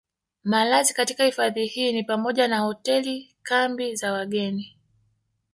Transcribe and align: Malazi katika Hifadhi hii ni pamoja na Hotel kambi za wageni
Malazi 0.43 0.93
katika 0.93 1.23
Hifadhi 1.25 1.65
hii 1.65 1.93
ni 1.93 2.03
pamoja 2.03 2.47
na 2.47 2.59
Hotel 2.59 3.27
kambi 3.43 3.95
za 3.95 4.11
wageni 4.13 4.77